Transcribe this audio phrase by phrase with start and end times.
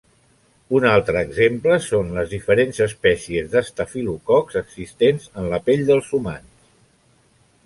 [0.77, 6.69] Un altre exemple són les diferents espècies d'estafilococs existents en la pell dels humans.